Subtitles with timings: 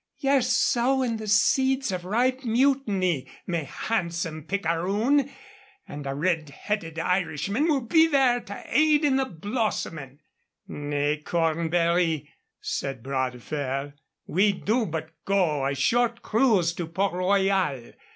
[0.17, 5.29] Ye're sowin' the seeds of ripe mutiny, me handsome picaroon,
[5.87, 10.17] an' a red headed Irishman will be there to aid in the blossomin'."
[10.67, 13.93] "Nay, Cornbury," said Bras de Fer.
[14.25, 17.91] "We do but go a short cruise to Port Royal.